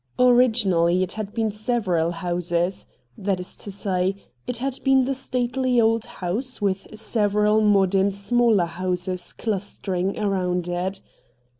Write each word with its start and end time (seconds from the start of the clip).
Originally 0.17 1.03
it 1.03 1.11
had 1.11 1.31
been 1.31 1.51
several 1.51 2.09
houses, 2.09 2.87
that 3.15 3.39
is 3.39 3.55
to 3.57 3.69
say, 3.71 4.15
it 4.47 4.57
had 4.57 4.79
been 4.83 5.03
the 5.05 5.13
stately 5.13 5.79
old 5.79 6.05
house 6.05 6.59
with 6.59 6.87
several 6.97 7.61
modern 7.61 8.09
smaller 8.09 8.65
houses 8.65 9.31
clustering 9.31 10.17
around 10.17 10.67
it. 10.67 11.01